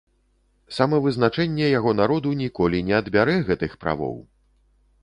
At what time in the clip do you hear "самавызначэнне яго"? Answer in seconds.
0.77-1.91